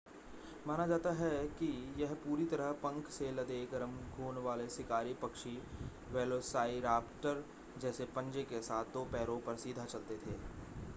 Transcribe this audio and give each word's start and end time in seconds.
माना 0.67 0.85
जाता 0.87 1.11
है 1.11 1.29
कि 1.59 1.67
यह 1.97 2.13
पूरी 2.13 2.45
तरह 2.45 2.71
पंख 2.83 3.09
से 3.09 3.31
लदे 3.31 3.59
गरम 3.73 3.95
खून 4.17 4.43
वाले 4.43 4.67
शिकारी 4.69 5.13
पक्षी 5.21 5.57
वेलोसाइराप्टर 6.13 7.43
जैसे 7.81 8.05
पंजे 8.15 8.43
के 8.43 8.61
साथ 8.61 8.93
दो 8.93 9.05
पैरों 9.05 9.39
पर 9.39 9.55
सीधा 9.57 9.85
चलते 9.85 10.17
थे 10.17 10.39